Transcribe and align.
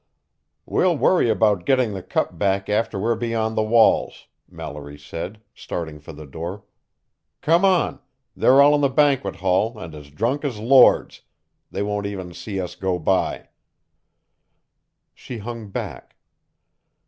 "We'll 0.65 0.97
worry 0.97 1.29
about 1.29 1.63
getting 1.63 1.93
the 1.93 2.01
Cup 2.01 2.35
back 2.39 2.69
after 2.69 2.97
we're 2.99 3.13
beyond 3.15 3.55
the 3.55 3.61
walls," 3.61 4.25
Mallory 4.49 4.97
said, 4.97 5.43
starting 5.53 5.99
for 5.99 6.11
the 6.11 6.25
door. 6.25 6.63
"Come 7.41 7.63
on 7.63 7.99
they're 8.35 8.63
all 8.63 8.73
in 8.73 8.81
the 8.81 8.89
banquet 8.89 9.35
hall 9.35 9.77
and 9.77 9.93
as 9.93 10.09
drunk 10.09 10.43
as 10.43 10.57
lords 10.57 11.21
they 11.69 11.83
won't 11.83 12.07
even 12.07 12.33
see 12.33 12.59
us 12.59 12.73
go 12.73 12.97
by." 12.97 13.49
She 15.13 15.37
hung 15.37 15.69
back. 15.69 16.15